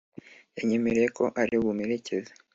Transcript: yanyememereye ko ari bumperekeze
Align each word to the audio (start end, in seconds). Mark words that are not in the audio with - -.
yanyememereye 0.57 1.09
ko 1.17 1.23
ari 1.41 1.53
bumperekeze 1.61 2.31